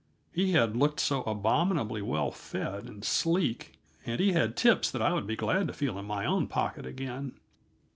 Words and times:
he 0.31 0.53
had 0.53 0.75
looked 0.75 0.99
so 0.99 1.21
abominably 1.25 2.01
well 2.01 2.31
fed 2.31 2.85
and 2.85 3.05
sleek, 3.05 3.73
and 4.03 4.19
he 4.19 4.31
had 4.31 4.57
tips 4.57 4.89
that 4.89 4.99
I 4.99 5.13
would 5.13 5.27
be 5.27 5.35
glad 5.35 5.67
to 5.67 5.73
feel 5.73 5.99
in 5.99 6.05
my 6.05 6.25
own 6.25 6.47
pocket 6.47 6.87
again. 6.87 7.33